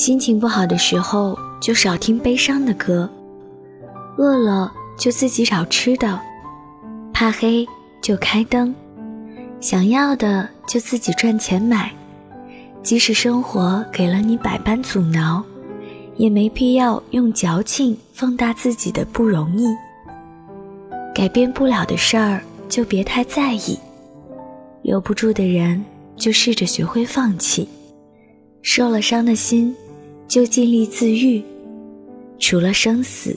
[0.00, 3.06] 心情不好的时候就少听悲伤的歌，
[4.16, 6.18] 饿了就自己找吃的，
[7.12, 7.68] 怕黑
[8.00, 8.74] 就开灯，
[9.60, 11.92] 想要的就自己赚钱买。
[12.82, 15.44] 即使生活给了你百般阻挠，
[16.16, 19.66] 也没必要用矫情放大自己的不容易。
[21.14, 23.78] 改变不了的事儿就别太在意，
[24.80, 25.84] 留不住的人
[26.16, 27.68] 就试着学会放弃。
[28.62, 29.74] 受了伤的心
[30.30, 31.42] 就尽力自愈，
[32.38, 33.36] 除了生死，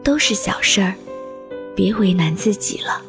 [0.00, 0.94] 都是小事儿，
[1.74, 3.02] 别为难自己了。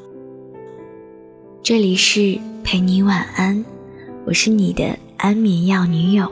[1.62, 3.64] 这里是陪你晚安，
[4.26, 4.98] 我是你的。
[5.18, 6.28] 安眠药女友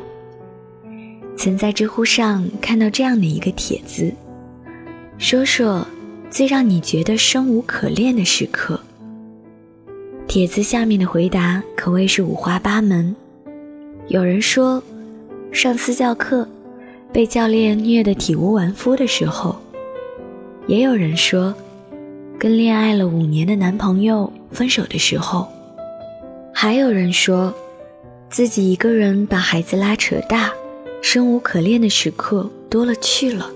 [1.37, 4.11] 曾在知乎上看到这样的一个帖子，
[5.19, 5.85] 说说
[6.31, 8.79] 最让你觉得生无可恋的时刻。
[10.27, 13.15] 帖子下面的回答可谓是五花八门，
[14.07, 14.81] 有人说
[15.51, 16.49] 上私教课
[17.11, 19.55] 被教练虐得体无完肤的时候，
[20.67, 21.53] 也有人说
[22.37, 25.47] 跟恋爱了五年的男朋友分手的时候，
[26.53, 27.53] 还有人说。
[28.31, 30.51] 自己一个人把孩子拉扯大，
[31.01, 33.49] 生无可恋的时刻多了去了。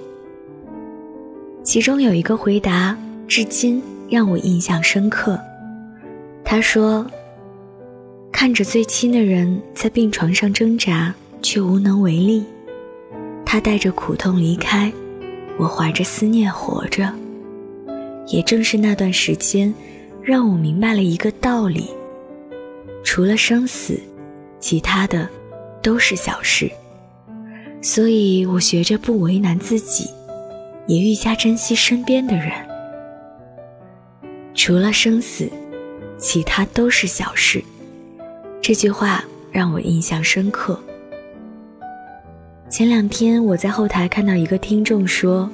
[1.64, 5.40] 其中有一个回答，至今让我印象深刻。
[6.44, 7.06] 他说
[8.34, 12.44] ：“看着最亲的人在病床上挣扎，却无能为力，
[13.54, 14.92] 他带着苦痛离开，
[15.60, 17.14] 我怀着思念活着。
[18.26, 19.72] 也正是那段时间，
[20.24, 21.88] 让我明白了一个道理：
[23.04, 23.96] 除了生死。”
[24.60, 25.30] 其他的
[25.84, 26.68] 都是小事，
[27.80, 30.10] 所以我学着不为难自己，
[30.88, 32.52] 也愈加珍惜身边的人。
[34.56, 35.48] 除了生死，
[36.18, 37.64] 其他都是小事。
[38.64, 40.82] 这句话让我印象深刻。
[42.74, 45.48] 前两天我在后台看到一个听众说：“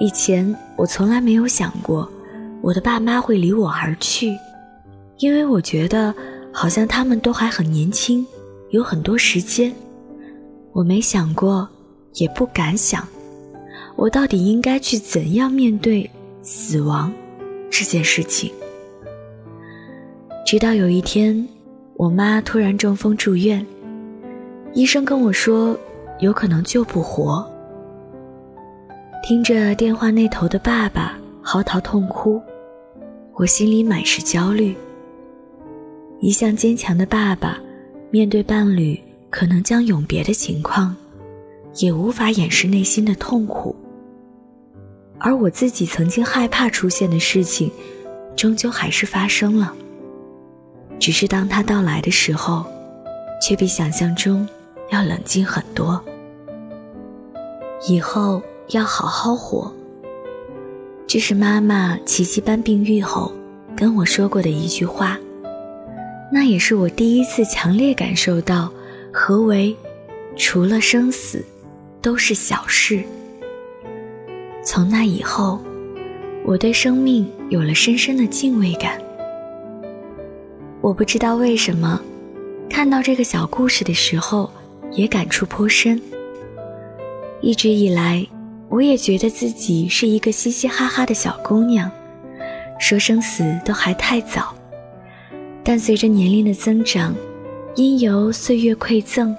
[0.00, 2.10] 以前我从来没有想过
[2.62, 4.34] 我的爸妈会离我而去，
[5.18, 6.14] 因为我觉得。”
[6.54, 8.26] 好像他们都还很年轻，
[8.70, 9.72] 有很多时间。
[10.72, 11.66] 我没想过，
[12.16, 13.08] 也不敢想，
[13.96, 16.08] 我到底应该去怎样面对
[16.42, 17.10] 死亡
[17.70, 18.52] 这件事情。
[20.44, 21.48] 直到有一天，
[21.94, 23.66] 我妈突然中风住院，
[24.74, 25.74] 医生跟我说
[26.22, 27.44] 有可能救不活。
[29.24, 32.40] 听着电话那头的爸爸嚎啕痛哭，
[33.34, 34.72] 我心里满是焦虑。
[36.20, 37.58] 一向坚强的爸爸，
[38.12, 38.98] 面对伴侣
[39.30, 40.94] 可能将永别的情况，
[41.78, 43.74] 也无法掩饰内心的痛苦。
[45.18, 47.68] 而我自己曾经害怕出现的事情，
[48.36, 49.74] 终究还是发生了。
[51.00, 52.64] 只是当他到来的时候，
[53.42, 54.48] 却比想象中
[54.92, 56.00] 要冷静很多。
[57.88, 59.72] 以后要好好活。
[61.06, 63.32] 这是妈妈奇迹般病愈后
[63.76, 65.18] 跟我说过的一句话。
[66.32, 68.72] 那也是我第一次强烈感受到，
[69.12, 69.76] 何为
[70.36, 71.44] 除了生死，
[72.00, 73.02] 都是小事。
[74.64, 75.60] 从那以后，
[76.44, 78.98] 我对生命有了深深的敬畏感。
[80.80, 82.00] 我不知道为什么，
[82.70, 84.50] 看到这个小故事的时候，
[84.92, 86.00] 也感触颇深。
[87.42, 88.24] 一直以来，
[88.68, 91.90] 我也觉得自己是一个嘻嘻哈哈的小姑娘，
[92.78, 94.54] 说生死都还太早。
[95.64, 97.12] 但随着年龄的增长，
[97.74, 99.34] 因由岁月馈赠，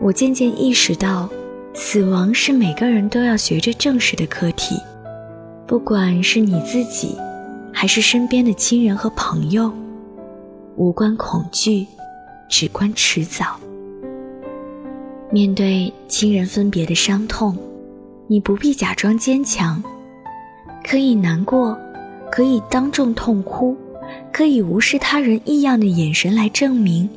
[0.00, 1.28] 我渐渐意识到，
[1.74, 4.76] 死亡是每个人都要学着正视的课题。
[5.66, 7.14] 不管是你自己，
[7.70, 9.70] 还是身边的亲人和朋友，
[10.76, 11.86] 无关恐惧，
[12.48, 13.60] 只关迟早。
[15.30, 17.56] 面对亲人分别的伤痛，
[18.26, 19.82] 你不必假装坚强，
[20.82, 21.78] 可以难过，
[22.30, 23.76] 可以当众痛哭。
[24.32, 27.08] 可以无视他人异样的眼神来证明，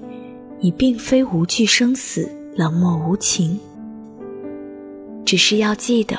[0.60, 3.58] 你并非无惧生死、冷漠无情。
[5.24, 6.18] 只是要记得，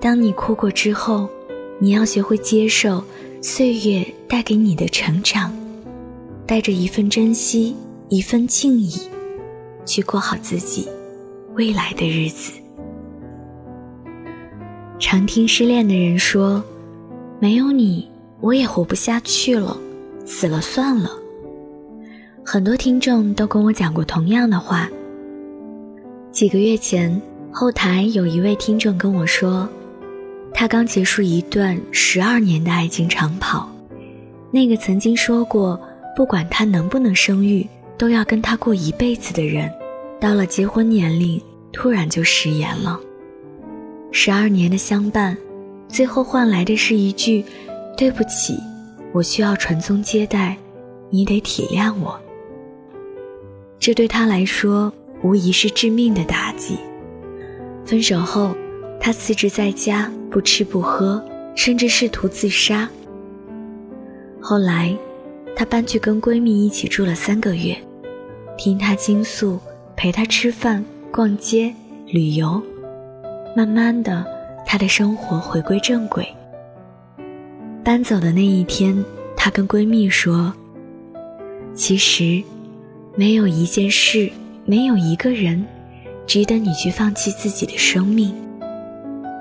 [0.00, 1.28] 当你哭过之后，
[1.78, 3.04] 你要学会接受
[3.40, 5.52] 岁月带给你的成长，
[6.44, 7.76] 带着一份珍惜、
[8.08, 8.90] 一份敬意，
[9.86, 10.86] 去过好自己
[11.54, 12.52] 未来的日子。
[14.98, 16.62] 常听失恋的人说
[17.40, 19.74] ：“没有你。”我也活不下去了，
[20.26, 21.10] 死了算了。
[22.44, 24.86] 很多听众都跟我讲过同样的话。
[26.30, 29.66] 几个月前，后台有一位听众跟我说，
[30.52, 33.66] 他刚结束一段十二年的爱情长跑，
[34.50, 35.80] 那个曾经说过
[36.14, 37.66] 不管他能不能生育，
[37.96, 39.72] 都要跟他过一辈子的人，
[40.20, 41.40] 到了结婚年龄，
[41.72, 42.98] 突然就食言了。
[44.12, 45.36] 十二年的相伴，
[45.88, 47.44] 最后换来的是一句
[47.96, 48.58] “对不起，
[49.12, 50.56] 我需要传宗接代，
[51.10, 52.18] 你得体谅我。”
[53.78, 54.90] 这对他来说
[55.22, 56.78] 无疑是致命的打击。
[57.84, 58.56] 分手后，
[58.98, 61.22] 他辞职在家，不吃不喝，
[61.54, 62.88] 甚至试图自杀。
[64.40, 64.96] 后来，
[65.54, 67.76] 她搬去跟闺蜜一起住了三个月，
[68.56, 69.58] 听她倾诉，
[69.96, 71.74] 陪她吃饭、逛街、
[72.06, 72.62] 旅游。
[73.56, 74.24] 慢慢的，
[74.66, 76.28] 她的生活回归正轨。
[77.82, 79.02] 搬走的那一天，
[79.34, 80.52] 她跟闺蜜说
[81.74, 82.42] ：“其实，
[83.14, 84.30] 没有一件事，
[84.66, 85.64] 没有一个人，
[86.26, 88.34] 值得你去放弃自己的生命，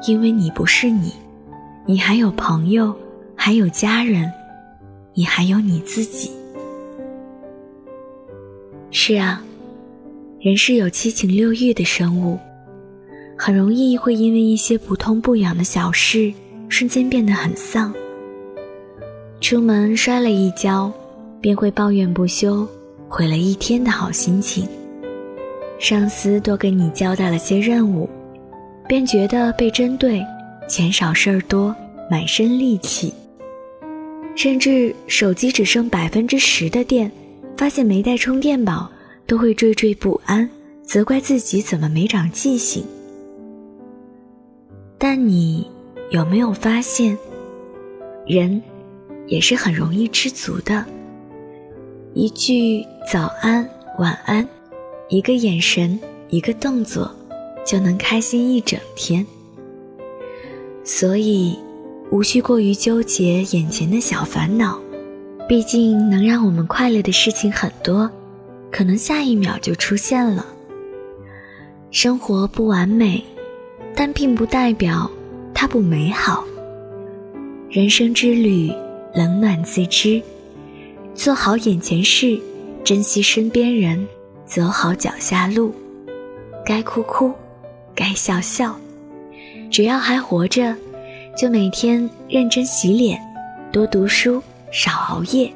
[0.07, 1.11] 因为你不是你，
[1.85, 2.95] 你还有朋友，
[3.35, 4.31] 还有家人，
[5.13, 6.31] 你还有你自己。”
[8.91, 9.43] 是啊，
[10.45, 12.37] 人是有七情六欲的生物。
[13.35, 16.31] 很容易会因为一些不痛不痒的小事，
[16.69, 17.91] 瞬间变得很丧。
[19.41, 20.93] 出门摔了一跤，
[21.41, 22.63] 便会抱怨不休，
[23.09, 24.67] 毁了一天的好心情。
[25.79, 28.07] 上司多给你交代了些任务，
[28.87, 30.23] 便觉得被针对，
[30.69, 31.75] 钱少事儿多，
[32.07, 33.11] 满身戾气。
[34.35, 37.11] 甚至手机只剩百分之十的电，
[37.57, 38.87] 发现没带充电宝，
[39.27, 40.49] 都会惴惴不安，
[40.83, 42.83] 责怪自己怎么没长记性。
[44.97, 45.69] 但你
[46.11, 47.17] 有没有发现，
[48.25, 48.61] 人
[49.27, 50.85] 也是很容易知足的。
[52.13, 53.67] 一句早安、
[53.99, 54.47] 晚安，
[55.09, 55.99] 一个眼神，
[56.29, 57.11] 一个动作，
[57.65, 59.25] 就能开心一整天。
[60.83, 61.57] 所以，
[62.11, 64.79] 无需过于纠结眼前的小烦恼，
[65.49, 68.09] 毕竟能让我们快乐的事情很多，
[68.75, 70.45] 可能下一秒就出现了。
[71.91, 73.23] 生活不完美。
[73.95, 75.09] 但并不代表
[75.53, 76.43] 它不美好。
[77.69, 78.69] 人生之旅，
[79.13, 80.21] 冷暖自知，
[81.13, 82.37] 做好眼前事，
[82.83, 84.05] 珍惜身边人，
[84.45, 85.73] 走好脚下路。
[86.65, 87.31] 该哭哭，
[87.95, 88.77] 该笑笑，
[89.71, 90.75] 只要还活着，
[91.37, 93.17] 就每天认真洗脸，
[93.71, 95.49] 多读书，少熬夜，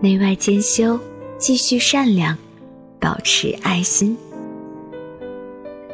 [0.00, 0.98] 内外兼修，
[1.36, 2.36] 继续善良，
[3.06, 4.16] 保持爱心。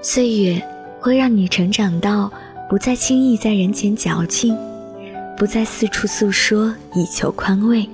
[0.00, 0.60] 岁月。
[1.02, 2.32] 会让你成长到
[2.70, 4.56] 不再轻易在人前矫情，
[5.36, 7.84] 不再四处诉说以求宽慰，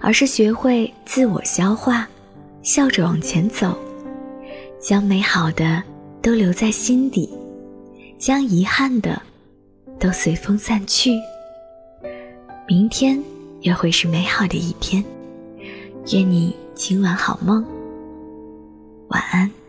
[0.00, 2.08] 而是学会自我消化，
[2.64, 3.78] 笑着往前走，
[4.80, 5.80] 将美好的
[6.20, 7.32] 都留在心底，
[8.18, 9.22] 将遗憾的
[10.00, 11.12] 都随风散去。
[12.66, 13.22] 明天
[13.60, 15.04] 又会是美好的一天，
[16.12, 17.64] 愿你今晚好梦，
[19.08, 19.65] 晚安。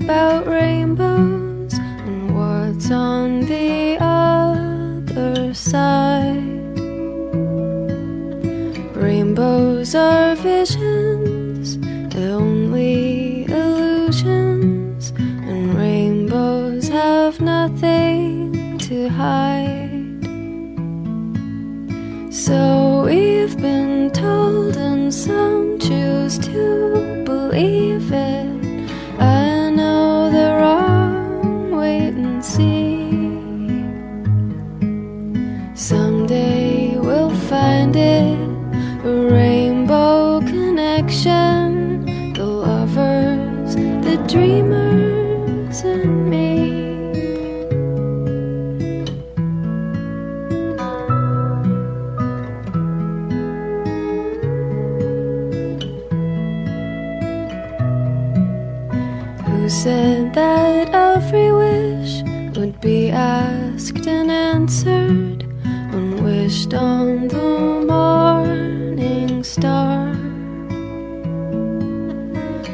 [0.00, 0.46] About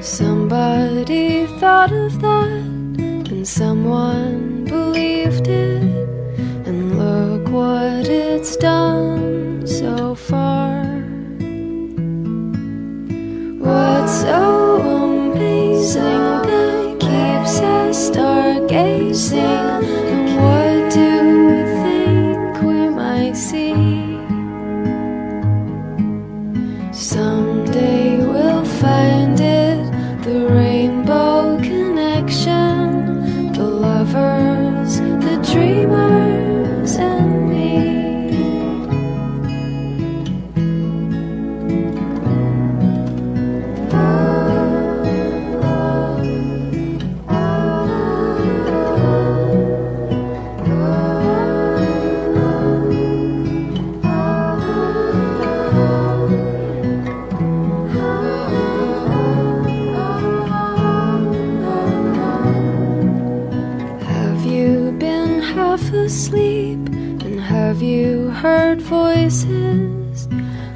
[0.03, 2.49] Somebody thought of that,
[3.31, 6.09] and someone believed it.
[6.67, 10.83] And look what it's done so far.
[13.61, 19.62] What's so amazing that keeps us stargazing?
[65.73, 66.81] Half asleep?
[67.25, 70.29] And have you heard voices?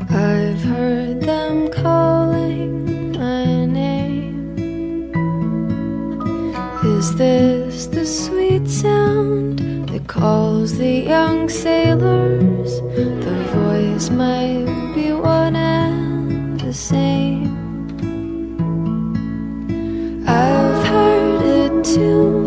[0.08, 5.12] I've heard them calling my name.
[6.96, 9.58] Is this the sweet sound
[9.90, 12.80] that calls the young sailors?
[13.26, 17.52] The voice might be one and the same.
[20.26, 22.45] I've heard it too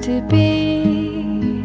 [0.00, 1.64] to be.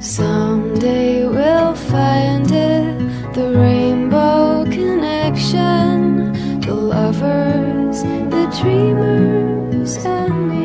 [0.00, 10.61] Someday we'll find it the rainbow connection, the lovers, the dreamers, and me.